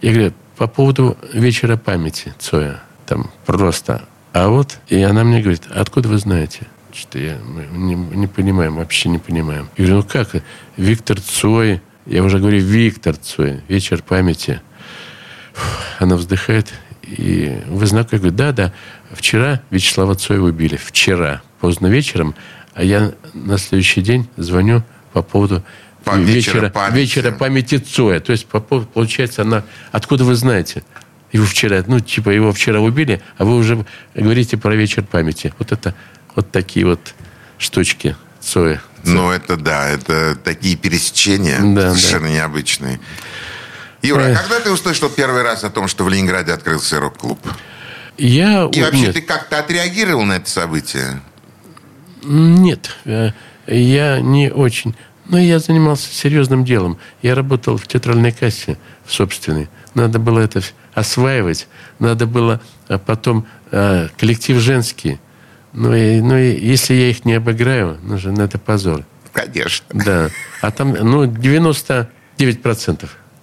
[0.00, 2.80] Я говорю, по поводу вечера памяти Цоя.
[3.06, 4.02] Там просто.
[4.32, 6.66] А вот, и она мне говорит, откуда вы знаете?
[6.92, 9.68] Что я мы не, не понимаем, вообще не понимаем.
[9.76, 10.42] Я говорю, ну как?
[10.76, 14.60] Виктор Цой, я уже говорю, Виктор Цой, вечер памяти.
[15.98, 18.10] Она вздыхает, и вы знакомы?
[18.12, 18.72] Я говорю, да, да,
[19.12, 20.76] вчера Вячеслава Цоя убили.
[20.76, 22.34] Вчера, поздно вечером.
[22.74, 25.62] А я на следующий день звоню по поводу
[26.06, 27.00] По- вечера памяти.
[27.00, 28.20] вечера памяти Цоя.
[28.20, 29.64] То есть, получается, она...
[29.90, 30.84] Откуда вы знаете?
[31.32, 35.52] Его вчера, ну, типа, его вчера убили, а вы уже говорите про вечер памяти.
[35.58, 35.96] Вот это,
[36.36, 37.00] вот такие вот
[37.58, 38.80] штучки Цоя.
[39.02, 43.00] Ну, это да, это такие пересечения Да, совершенно необычные.
[44.02, 47.40] Юра, а когда ты услышал первый раз о том, что в Ленинграде открылся рок-клуб?
[48.16, 48.68] Я...
[48.72, 49.14] И вообще нет.
[49.14, 51.20] ты как-то отреагировал на это событие?
[52.22, 53.32] Нет, э,
[53.66, 54.94] я не очень.
[55.28, 56.98] Но я занимался серьезным делом.
[57.22, 59.68] Я работал в театральной кассе в собственной.
[59.94, 60.62] Надо было это
[60.94, 61.68] осваивать.
[61.98, 65.18] Надо было а, потом а, коллектив женский.
[65.72, 69.04] Ну, и, ну и если я их не обыграю, ну же, ну, это позор.
[69.32, 69.86] Конечно.
[69.92, 70.30] Да.
[70.62, 72.06] А там, ну, 99%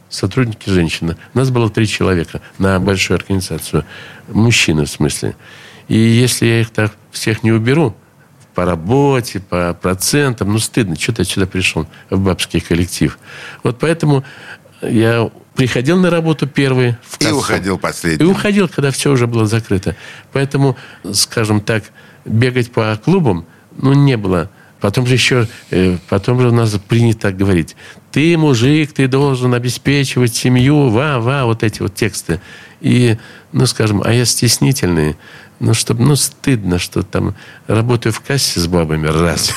[0.09, 1.17] сотрудники женщины.
[1.33, 3.85] У нас было три человека на большую организацию.
[4.29, 5.35] Мужчины, в смысле.
[5.87, 7.95] И если я их так всех не уберу,
[8.55, 13.17] по работе, по процентам, ну, стыдно, что ты сюда пришел, в бабский коллектив.
[13.63, 14.23] Вот поэтому
[14.81, 17.37] я приходил на работу первый в И кассу.
[17.37, 18.29] уходил И последним.
[18.31, 19.95] уходил, когда все уже было закрыто.
[20.31, 20.75] Поэтому,
[21.13, 21.83] скажем так,
[22.25, 23.45] бегать по клубам,
[23.77, 24.49] ну, не было.
[24.79, 27.75] Потом же еще, э, потом же у нас принято так говорить.
[28.11, 32.41] Ты мужик, ты должен обеспечивать семью, ва-ва, вот эти вот тексты.
[32.81, 33.17] И,
[33.53, 35.15] ну, скажем, а я стеснительный.
[35.59, 37.35] Ну, чтобы, ну, стыдно, что там
[37.67, 39.51] работаю в кассе с бабами, раз.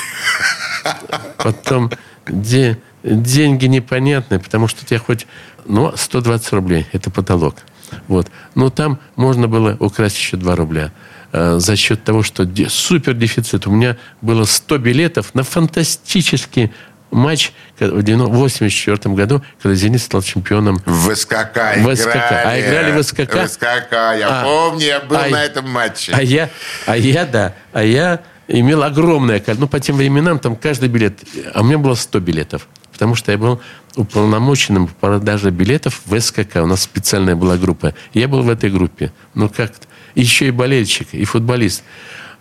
[1.39, 1.91] Потом
[2.29, 5.27] де- деньги непонятные, потому что у тебя хоть,
[5.65, 7.57] ну, 120 рублей, это потолок.
[8.09, 8.29] Вот.
[8.55, 10.93] Но там можно было украсть еще 2 рубля.
[11.33, 13.67] Э, За счет того, что супер дефицит.
[13.67, 16.73] У меня было 100 билетов на фантастический
[17.11, 22.17] матч в 1984 году, когда «Зенит» стал чемпионом В СКК В СКК.
[22.17, 23.35] А играли в СКК?
[23.45, 24.45] В СКК, я А.
[24.45, 26.13] помню, я был А- на этом матче.
[26.15, 26.51] А я,
[26.87, 29.43] а я, да, а я имел огромное.
[29.59, 31.19] Ну, по тем временам там каждый билет...
[31.55, 32.69] А у меня было 100 билетов.
[32.93, 33.61] Потому что я был
[33.97, 36.57] уполномоченным по продаже билетов в СКК.
[36.57, 37.95] У нас специальная была группа.
[38.15, 39.13] Я был в этой группе.
[39.35, 39.73] Ну, как
[40.15, 41.83] Еще и болельщик, и футболист.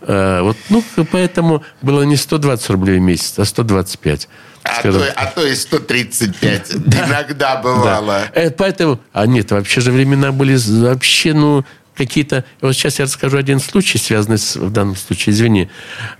[0.01, 4.27] А, вот, ну, поэтому было не 120 рублей в месяц, а 125.
[4.63, 6.75] А скажем то, а то и 135.
[7.07, 8.23] Иногда бывало.
[8.33, 11.63] Э, Поэтому, а нет, вообще же времена были вообще, ну,
[11.95, 12.43] какие-то...
[12.61, 15.69] Вот сейчас я расскажу один случай, связанный с, в данном случае, извини,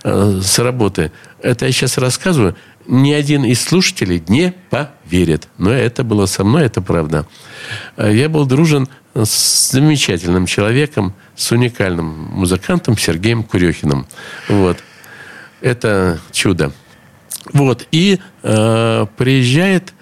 [0.04, 1.10] э, с работы.
[1.42, 2.56] Это я сейчас рассказываю.
[2.86, 5.48] Ни один из слушателей не поверит.
[5.58, 7.26] Но это было со мной, это правда.
[7.96, 8.88] Э, Я был дружен
[9.24, 14.06] с замечательным человеком, с уникальным музыкантом Сергеем Курехиным.
[14.48, 14.78] Вот.
[15.60, 16.72] Это чудо.
[17.52, 17.86] Вот.
[17.92, 19.94] И э, приезжает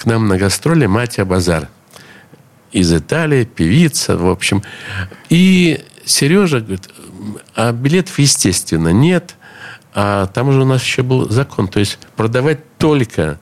[0.00, 1.68] к нам на гастроли Матя Базар.
[2.72, 4.62] Из Италии, певица, в общем.
[5.28, 6.88] И Сережа говорит,
[7.54, 9.36] а билетов, естественно, нет.
[9.94, 11.68] А там же у нас еще был закон.
[11.68, 13.38] То есть продавать только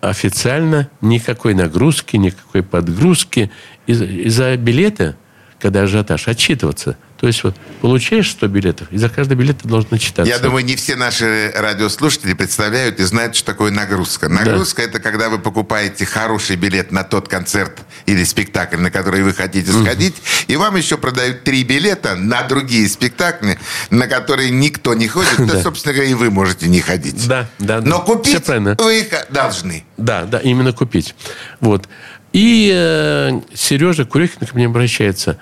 [0.00, 3.50] официально, никакой нагрузки, никакой подгрузки.
[3.86, 5.16] И, за- и за билеты,
[5.58, 6.96] когда ажиотаж, отчитываться.
[7.20, 10.32] То есть вот получаешь 100 билетов, и за каждый билет ты должен отчитаться.
[10.32, 14.28] Я думаю, не все наши радиослушатели представляют и знают, что такое нагрузка.
[14.28, 19.34] Нагрузка это когда вы покупаете хороший билет на тот концерт или спектакль, на который вы
[19.34, 20.14] хотите сходить,
[20.46, 23.58] и вам еще продают три билета на другие спектакли,
[23.90, 25.62] на которые никто не ходит, то, Да.
[25.62, 27.26] собственно говоря, и вы можете не ходить.
[27.26, 27.88] Да, да, да.
[27.88, 29.84] Но купить вы их должны.
[29.96, 31.16] Да, да, именно купить.
[31.58, 31.88] Вот.
[32.32, 35.38] И э, Сережа Курехин ко мне обращается.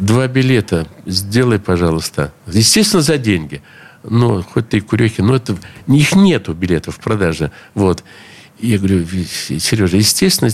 [0.00, 2.32] Два билета сделай, пожалуйста.
[2.46, 3.62] Естественно, за деньги.
[4.02, 7.52] Но хоть ты и Курехин, но это, их нету билетов в продаже.
[7.74, 8.02] Вот.
[8.58, 10.50] Я говорю, Сережа, естественно,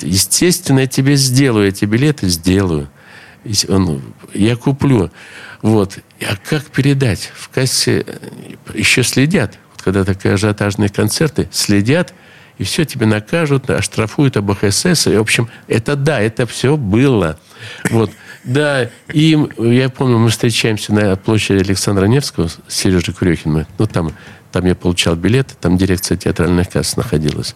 [0.00, 2.90] естественно, я тебе сделаю эти билеты, сделаю.
[3.68, 4.02] Он,
[4.34, 5.12] я куплю.
[5.62, 5.98] Вот.
[6.20, 7.30] А как передать?
[7.34, 8.18] В кассе э,
[8.74, 9.58] еще следят.
[9.74, 12.14] Вот когда такие ажиотажные концерты, следят,
[12.58, 15.06] и все тебе накажут, оштрафуют об ХСС.
[15.06, 17.38] И, в общем, это да, это все было.
[17.90, 18.10] Вот.
[18.44, 23.66] Да, и я помню, мы встречаемся на площади Александра Невского с Сережей Курехиным.
[23.78, 24.12] Ну, там,
[24.50, 27.54] там я получал билеты, там дирекция театральных касс находилась.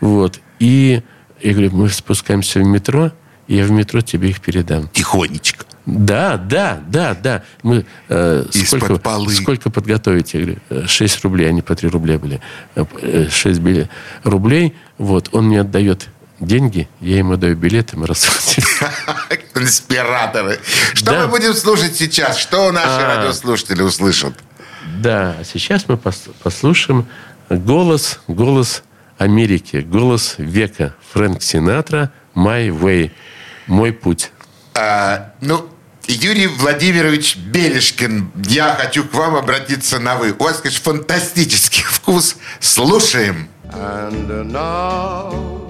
[0.00, 0.40] Вот.
[0.58, 1.02] И
[1.40, 3.12] я говорю, мы спускаемся в метро,
[3.48, 4.88] и я в метро тебе их передам.
[4.88, 5.64] Тихонечко.
[5.86, 7.42] Да, да, да, да.
[7.62, 9.32] Мы, э, сколько, полы.
[9.32, 10.34] сколько подготовить?
[10.34, 12.40] Я говорю, «Э, 6 рублей, они по 3 рубля были.
[12.76, 13.88] Э, э, 6 билет,
[14.22, 14.74] рублей.
[14.98, 16.08] Вот, он мне отдает
[16.40, 18.90] деньги, я ему даю билеты, мы расходимся.
[19.52, 20.58] Конспираторы.
[20.94, 21.20] Что Да.
[21.22, 22.38] мы будем слушать сейчас?
[22.38, 23.16] Что наши А.
[23.16, 24.34] радиослушатели услышат?
[24.98, 27.06] Да, а сейчас мы пос- послушаем
[27.48, 28.82] голос, голос
[29.18, 33.10] Америки, голос века Фрэнк Синатра «My Way»,
[33.66, 34.30] «Мой путь».
[34.74, 35.68] А, ну,
[36.06, 40.32] Юрий Владимирович Белешкин, я хочу к вам обратиться на «вы».
[40.38, 42.36] У вас, конечно, фантастический вкус.
[42.60, 43.48] Слушаем.
[43.72, 45.69] And now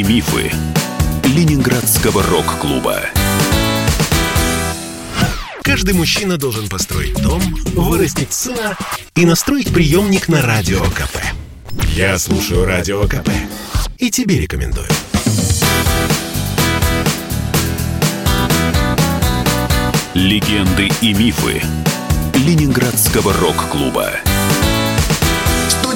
[0.00, 0.50] и мифы
[1.24, 3.00] Ленинградского рок-клуба.
[5.62, 7.42] Каждый мужчина должен построить дом,
[7.74, 8.78] вырастить сына
[9.14, 11.18] и настроить приемник на Радио КП.
[11.94, 13.28] Я слушаю Радио КП
[13.98, 14.88] и тебе рекомендую.
[20.14, 21.62] Легенды и мифы
[22.34, 24.12] Ленинградского рок-клуба.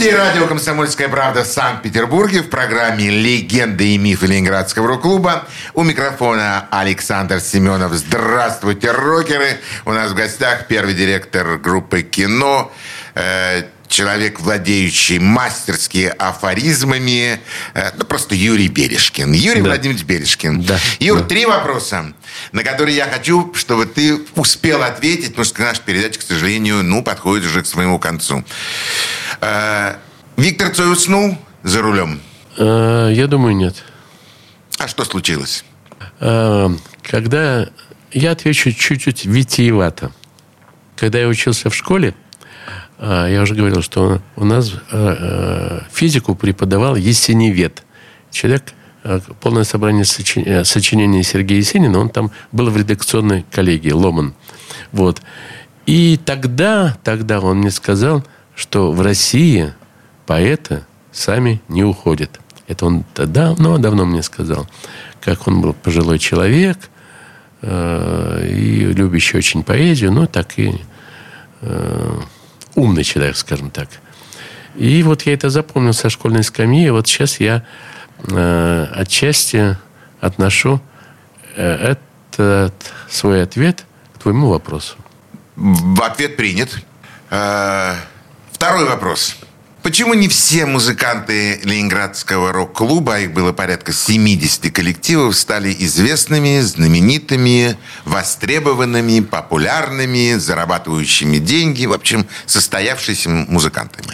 [0.05, 5.49] Студии радио «Комсомольская правда» в Санкт-Петербурге в программе «Легенды и мифы Ленинградского рок-клуба».
[5.73, 7.95] У микрофона Александр Семенов.
[7.95, 9.61] Здравствуйте, рокеры!
[9.87, 12.71] У нас в гостях первый директор группы «Кино»,
[13.15, 13.63] э,
[13.99, 17.41] человек, владеющий мастерски афоризмами,
[17.75, 19.33] э, ну, просто Юрий Бережкин.
[19.33, 19.69] Юрий Да.
[19.69, 20.63] Владимирович Бережкин.
[20.63, 20.79] Да.
[20.99, 21.27] Юр, Да.
[21.29, 22.13] три вопроса,
[22.51, 27.03] на которые я хочу, чтобы ты успел ответить, потому что наша передача, к сожалению, ну,
[27.05, 28.45] подходит уже к своему концу.
[29.41, 29.95] Э,
[30.37, 32.21] Виктор Цой уснул за рулем.
[32.59, 33.77] Э, Я думаю, нет.
[34.79, 35.65] А что случилось?
[36.19, 37.69] Когда...
[38.13, 40.13] Я отвечу чуть-чуть витиевато.
[40.97, 42.15] Когда я учился в школе,
[42.99, 47.83] я уже говорил, что у нас э, э, физику преподавал Есеневед.
[48.31, 48.73] Человек,
[49.03, 54.35] э, полное собрание сочи- сочинений Сергея Есенина, он там был в редакционной коллегии, Ломан.
[54.93, 55.21] Вот.
[55.87, 58.25] И тогда, тогда он мне сказал,
[58.55, 59.75] что в России
[60.27, 62.41] поэты сами не уходят.
[62.69, 64.69] Это он давно, давно мне сказал.
[65.21, 66.79] Как он был пожилой человек
[67.63, 70.81] и любящий очень поэзию, ну, так и
[72.75, 73.89] умный человек, скажем так.
[74.77, 76.91] И вот я это запомнил со школьной скамьи.
[76.91, 77.65] Вот сейчас я
[78.29, 79.77] э, отчасти
[80.21, 80.81] отношу
[81.57, 82.75] э, этот
[83.09, 84.97] свой ответ к твоему вопросу.
[86.01, 86.71] Ответ принят.
[87.31, 87.95] Э,
[88.51, 89.37] Второй вопрос.
[89.85, 97.77] Почему не все музыканты Ленинградского рок-клуба, а их было порядка 70 коллективов, стали известными, знаменитыми,
[98.07, 104.09] востребованными, популярными, зарабатывающими деньги, в общем, состоявшимися музыкантами?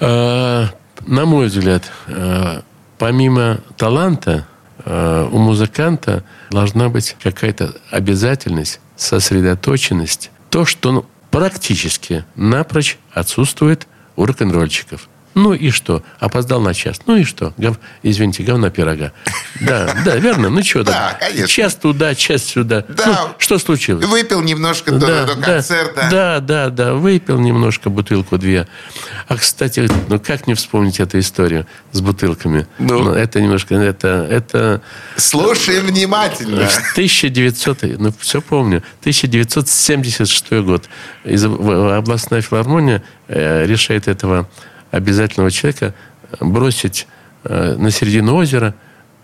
[0.00, 0.66] Э,
[1.06, 2.60] На мой взгляд, э,
[2.98, 4.46] помимо таланта,
[4.84, 10.30] э, у музыканта должна быть какая-то обязательность, сосредоточенность.
[10.50, 13.86] То, что ну, практически напрочь отсутствует
[14.20, 15.08] у рок-н-ролльщиков.
[15.34, 16.02] Ну и что?
[16.18, 17.00] Опоздал на час.
[17.06, 17.54] Ну и что?
[17.56, 17.78] Гов...
[18.02, 19.12] Извините, говна пирога.
[19.60, 20.50] Да, да, верно.
[20.50, 21.46] Ну что Да, конечно.
[21.46, 22.84] Час туда, час сюда.
[22.88, 23.06] Да.
[23.06, 24.04] Ну, что случилось?
[24.06, 26.08] Выпил немножко до, до концерта.
[26.10, 26.94] Да, да, да.
[26.94, 28.66] Выпил немножко бутылку две.
[29.28, 32.66] А, кстати, ну как не вспомнить эту историю с бутылками?
[32.78, 33.12] Ну?
[33.12, 33.76] это немножко...
[33.76, 34.82] Это, это
[35.16, 36.66] Слушаем внимательно.
[36.66, 37.82] в 1900...
[37.98, 38.82] Ну, все помню.
[39.00, 40.88] 1976 год.
[41.24, 44.48] Из, областная филармония э, решает этого
[44.90, 45.94] обязательного человека
[46.40, 47.06] бросить
[47.44, 48.74] э, на середину озера,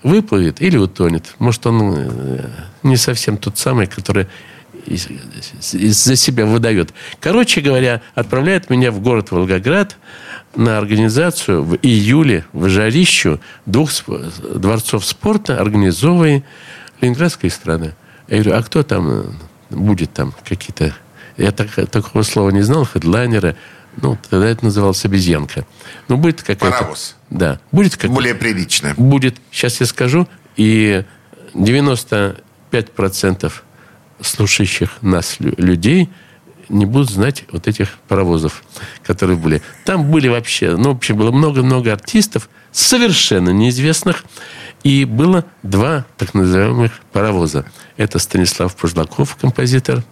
[0.03, 1.35] выплывет или утонет.
[1.39, 2.49] Может, он э,
[2.83, 4.27] не совсем тот самый, который
[4.87, 5.09] из-
[5.75, 6.93] из- за себя выдает.
[7.21, 9.97] Короче говоря, отправляет меня в город Волгоград
[10.55, 13.91] на организацию в июле в жарищу двух
[14.55, 16.45] дворцов спорта, организовывая
[17.01, 17.95] Ленинградская эстрада.
[18.29, 19.25] Я говорю, а кто там э,
[19.71, 20.95] будет там какие-то...
[21.37, 23.57] Я так- такого слова не знал, хедлайнеры.
[24.01, 25.67] Ну, тогда это называлось обезьянка.
[26.09, 26.71] Ну, будет какая-то...
[26.79, 27.17] Паровоз.
[27.31, 27.59] Да.
[27.73, 28.95] Будет как Более прилично.
[28.97, 31.05] будет, сейчас я скажу, и
[31.55, 33.53] 95%
[34.21, 36.09] слушающих нас лю- людей
[36.69, 38.65] не будут знать вот этих паровозов,
[39.05, 39.63] которые были.
[39.85, 44.25] Там были вообще, ну, в общем, было много-много артистов, совершенно неизвестных,
[44.83, 47.65] и было два так называемых паровоза.
[47.97, 50.03] Это Станислав Пужлаков, композитор,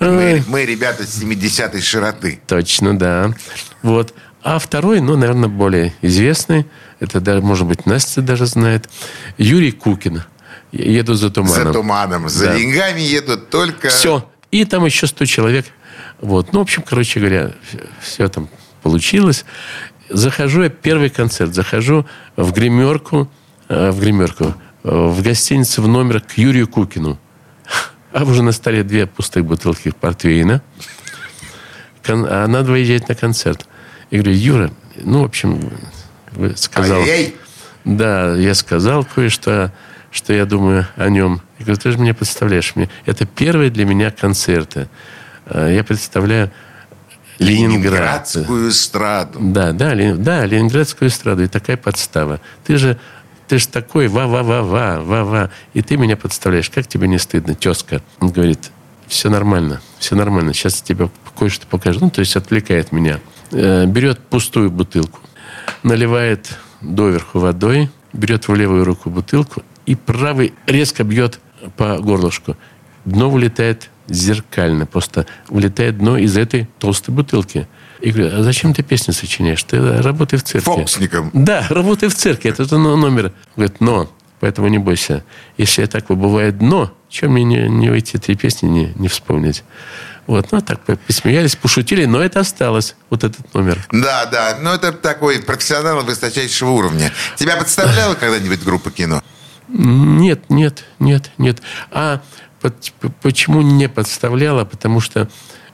[0.00, 2.40] Мы, мы ребята с 70-й широты.
[2.46, 3.32] Точно, да.
[3.82, 4.14] Вот.
[4.42, 6.66] А второй, ну, наверное, более известный,
[7.00, 8.88] это, даже, может быть, Настя даже знает,
[9.36, 10.22] Юрий Кукин.
[10.70, 11.64] Еду за туманом.
[11.66, 12.28] За туманом.
[12.28, 12.58] За Да.
[12.58, 13.88] деньгами едут только...
[13.88, 14.28] Все.
[14.50, 15.66] И там еще 100 человек.
[16.20, 16.52] Вот.
[16.52, 17.52] Ну, в общем, короче говоря,
[18.00, 18.48] все там
[18.82, 19.44] получилось.
[20.08, 23.30] Захожу я, первый концерт, захожу в гримерку,
[23.68, 27.18] э, в гримерку, э, в гостинице в номер к Юрию Кукину.
[28.12, 30.62] А уже на столе две пустые бутылки портвейна.
[32.06, 33.66] А надо выезжать на концерт.
[34.10, 35.70] Я говорю, Юра, ну, в общем,
[36.32, 37.02] вы сказал...
[37.02, 37.36] Ай-яй-яй.
[37.84, 39.72] Да, я сказал кое-что,
[40.10, 41.42] что я думаю о нем.
[41.58, 42.74] Я говорю, ты же меня представляешь.
[42.76, 42.88] Мне...
[43.04, 44.88] Это первые для меня концерты.
[45.46, 46.50] Э, Я представляю
[47.38, 48.34] Ленинград.
[48.34, 49.38] Ленинградскую эстраду.
[49.40, 51.44] Да, да, Лен- да, Ленинградскую эстраду.
[51.44, 52.40] И такая подстава.
[52.64, 52.98] Ты же,
[53.48, 55.50] ты же такой ва-ва-ва-ва, ва-ва.
[55.72, 56.70] И ты меня подставляешь.
[56.70, 58.02] Как тебе не стыдно, тезка?
[58.20, 58.70] Он говорит,
[59.06, 60.52] все нормально, все нормально.
[60.52, 62.00] Сейчас я тебе кое-что покажу.
[62.00, 63.20] Ну, то есть отвлекает меня.
[63.50, 65.20] Э, Берет пустую бутылку,
[65.82, 71.40] наливает доверху водой, берет в левую руку бутылку и правый резко бьет
[71.76, 72.56] по горлышку.
[73.04, 74.84] Дно вылетает зеркально.
[74.86, 77.66] Просто вылетает дно из этой толстой бутылки.
[78.00, 79.62] И говорю, а зачем ты песни сочиняешь?
[79.64, 80.64] Ты работай в цирке.
[80.64, 81.30] Фокусником.
[81.32, 82.50] Да, работай в цирке.
[82.50, 83.32] Это то номер.
[83.56, 85.24] Говорит, но, поэтому не бойся.
[85.56, 89.64] Если так бывает дно, чем мне не, не эти три песни не, не вспомнить?
[90.28, 93.78] Вот, ну, так посмеялись, пошутили, но это осталось, вот этот номер.
[93.90, 94.58] Да, да.
[94.60, 97.10] Ну, это такой профессионал высочайшего уровня.
[97.36, 99.22] Тебя подставляла когда-нибудь группа кино?
[99.68, 101.62] Нет, нет, нет, нет.
[101.90, 102.20] А
[102.60, 102.92] под-
[103.22, 104.64] почему не подставляла?
[104.66, 105.28] Потому что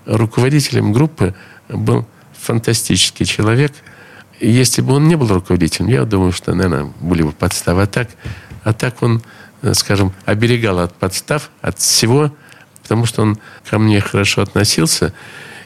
[0.06, 1.34] руководителем группы
[1.68, 2.06] был
[2.44, 3.72] фантастический человек.
[4.40, 7.82] Если бы он не был руководителем, я думаю, что, наверное, были бы подставы.
[7.82, 8.08] А так,
[8.62, 9.22] а так он,
[9.62, 12.32] э, скажем, оберегал от подстав, от всего,
[12.82, 13.38] потому что он
[13.68, 15.12] ко мне хорошо относился.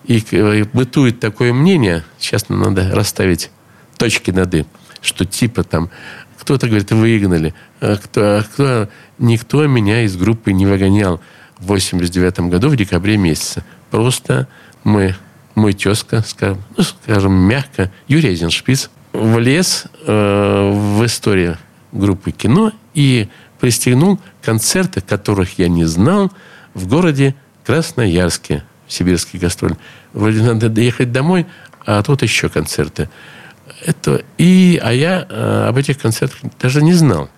[0.05, 3.51] И э, бытует такое мнение, сейчас нам надо расставить
[3.97, 4.67] точки над «и»,
[5.01, 5.91] что типа там
[6.39, 11.21] кто-то говорит, выгнали, а кто, а кто, никто меня из группы не выгонял
[11.59, 13.65] в 89 году в декабре месяце.
[13.91, 14.49] Просто
[14.85, 15.15] мы,
[15.59, 21.59] мой тезка, скажем, ну, скажем мягко, Юрий Эйзеншпиц, влез э, в историю
[21.93, 23.29] группы кино и
[23.61, 26.33] пристегнул концерты, которых я не знал,
[26.75, 27.35] в городе
[27.65, 29.75] Красноярске, сибирский гастроль.
[30.13, 31.47] Вроде надо доехать домой,
[31.85, 33.09] а тут еще концерты.
[33.85, 37.29] Это, и, а я э, об этих концертах даже не знал.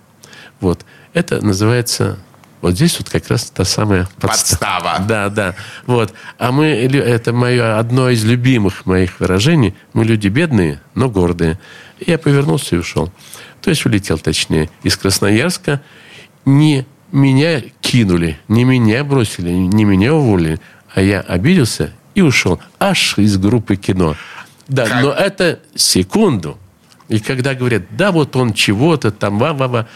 [0.61, 0.85] Вот.
[1.13, 2.19] Это называется...
[2.61, 4.99] Вот здесь вот как раз та самая Подстава.
[5.09, 5.55] Да, да.
[5.87, 6.13] Вот.
[6.39, 6.67] А мы...
[6.67, 9.75] Это мое одно из любимых моих выражений.
[9.93, 11.59] Мы люди бедные, но гордые.
[11.99, 13.11] И я повернулся и ушел.
[13.63, 15.81] То есть улетел, точнее, из Красноярска.
[16.45, 20.61] Не меня кинули, не меня бросили, не меня уволили,
[20.95, 22.61] а я обиделся и ушел.
[22.79, 24.17] Аж из группы кино.
[24.69, 25.03] Да, Как?
[25.03, 26.59] но это секунду.
[27.09, 29.89] И когда говорят, да, вот он чего-то там, ва-ва-ва.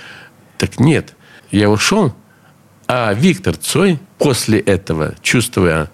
[0.59, 1.15] Так нет,
[1.51, 2.15] я ушел,
[2.87, 5.91] а Виктор Цой после этого, чувствуя,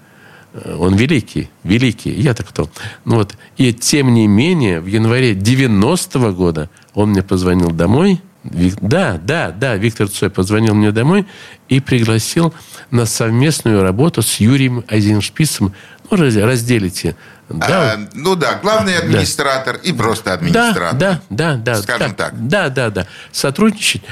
[0.53, 2.69] э, он великий, великий, я-то кто?
[3.05, 8.79] Ну вот, и тем не менее, в январе 90-го года он мне позвонил домой, Вик-
[8.81, 11.27] да, да, да, Виктор Цой позвонил мне домой
[11.69, 12.55] и пригласил
[12.91, 15.75] на совместную работу с Юрием Айзеншпицем.
[16.11, 17.17] Ну, раз- разделите.
[17.51, 20.95] Да, А, ну да, главный администратор и просто да, администратор.
[20.95, 21.75] да, да, да.
[21.83, 22.49] Скажем да, так.
[22.49, 23.07] Да, да, да.
[23.31, 24.03] Сотрудничать?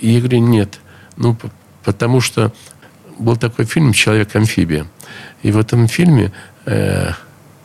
[0.00, 0.78] Я говорю, нет.
[1.16, 1.36] Ну,
[1.86, 2.52] потому что
[3.16, 4.86] был такой фильм «Человек-амфибия».
[5.42, 6.32] И в этом фильме
[6.66, 7.12] э,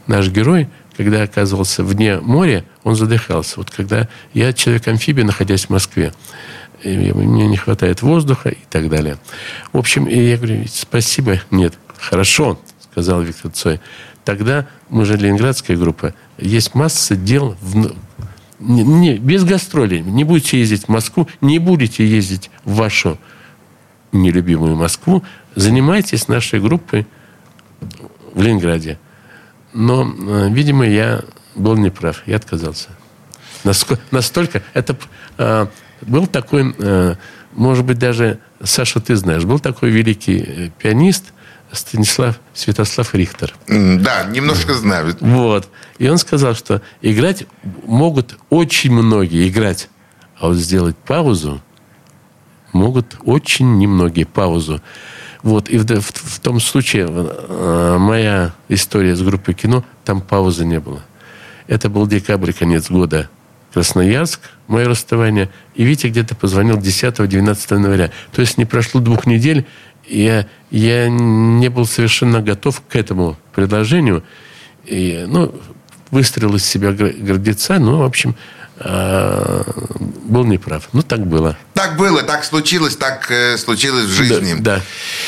[0.05, 3.55] наш герой, когда оказывался вне моря, он задыхался.
[3.57, 6.13] Вот когда я человек-амфибия, находясь в Москве,
[6.83, 9.17] и мне не хватает воздуха и так далее.
[9.73, 12.59] В общем, и я говорю, спасибо, нет, хорошо,
[12.91, 13.79] сказал Виктор Цой.
[14.23, 17.95] Тогда мы же ленинградская группа, есть масса дел в,
[18.59, 20.01] не, не, без гастролей.
[20.01, 23.17] Не будете ездить в Москву, не будете ездить в вашу
[24.11, 25.23] нелюбимую Москву.
[25.55, 27.07] Занимайтесь нашей группой
[28.33, 28.97] в Ленинграде.
[29.73, 31.21] Но, э, видимо, я
[31.55, 32.23] был неправ.
[32.25, 32.89] Я отказался.
[33.63, 34.63] Наско- Настолько...
[34.73, 34.97] Это
[35.37, 35.67] э,
[36.01, 36.75] был такой...
[36.77, 37.15] э,
[37.53, 41.33] может быть, даже, Саша, ты знаешь, был такой великий э, пианист
[41.71, 43.53] Станислав Святослав Рихтер.
[43.67, 45.15] Да, немножко знаю.
[45.21, 45.69] Вот.
[45.99, 47.45] И он сказал, что играть
[47.85, 49.89] могут очень многие играть,
[50.37, 51.61] а вот сделать паузу
[52.73, 54.81] могут очень немногие паузу.
[55.43, 55.69] Вот.
[55.69, 60.79] И в, в- в том случае э, моя история с группой кино, там паузы не
[60.79, 61.01] было.
[61.67, 63.29] Это был декабрь, конец года.
[63.73, 65.49] Красноярск, мое расставание.
[65.75, 68.11] И Витя где-то позвонил 10-12 января.
[68.33, 69.65] То есть не прошло двух недель,
[70.07, 74.23] я, я не был совершенно готов к этому предложению.
[74.85, 75.55] И, ну,
[76.09, 78.35] выстрелил из себя гордеца, ну, в общем,
[78.79, 80.87] был неправ.
[80.93, 81.57] Ну, так было.
[81.73, 84.55] Так было, так случилось, так э, случилось в жизни.
[84.59, 84.81] Да, да.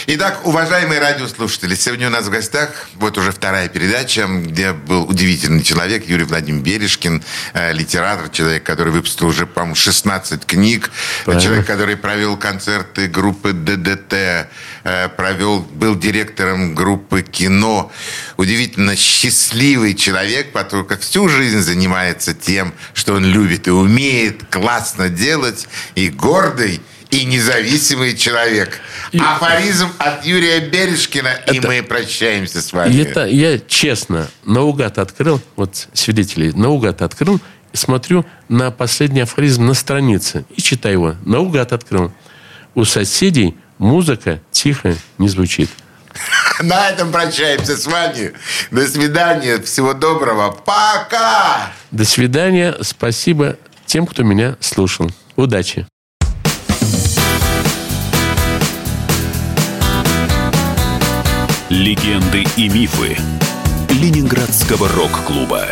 [0.07, 5.61] Итак, уважаемые радиослушатели, сегодня у нас в гостях вот уже вторая передача, где был удивительный
[5.61, 7.23] человек Юрий Владимирович Бережкин,
[7.53, 10.89] э, литератор, человек, который выпустил уже, по-моему, 16 книг,
[11.25, 11.43] Правильно.
[11.43, 14.47] человек, который провел концерты группы ДДТ,
[14.83, 17.91] провел, был директором группы кино.
[18.37, 25.67] Удивительно счастливый человек, который всю жизнь занимается тем, что он любит и умеет классно делать,
[25.95, 26.81] и гордый,
[27.13, 28.79] и независимый человек.
[29.13, 32.99] Афоризм от Юрия Бережкина, и мы прощаемся с вами.
[33.01, 37.39] Это я честно наугад открыл, вот свидетелей, наугад открыл,
[37.71, 41.15] смотрю на последний афоризм на странице и читаю его.
[41.23, 42.11] Наугад открыл.
[42.75, 45.69] У соседей музыка тихо не звучит.
[46.61, 48.33] На этом прощаемся с вами.
[48.71, 49.59] До свидания.
[49.61, 50.51] Всего доброго.
[50.51, 51.71] Пока!
[51.91, 52.75] До свидания.
[52.81, 55.11] Спасибо тем, кто меня слушал.
[55.35, 55.85] Удачи.
[61.69, 63.17] Легенды и мифы
[63.89, 65.65] Ленинградского рок-клуба.